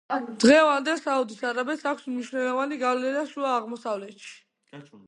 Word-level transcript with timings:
დღევანდელ 0.43 0.97
საუდის 1.01 1.43
არაბეთს 1.51 1.87
აქვს 1.91 2.09
მნიშვნელოვანი 2.15 2.81
გავლენა 2.87 3.25
შუა 3.35 3.57
აღმოსავლეთში. 3.61 4.35